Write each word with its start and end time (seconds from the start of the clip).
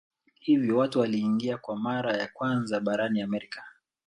Hivyo 0.39 0.77
watu 0.77 0.99
waliingia 0.99 1.57
kwa 1.57 1.75
mara 1.75 2.17
ya 2.17 2.27
kwanza 2.27 2.79
barani 2.79 3.21
Amerika. 3.21 3.63